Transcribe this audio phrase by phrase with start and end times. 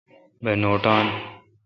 [0.43, 1.05] بہ نوٹان۔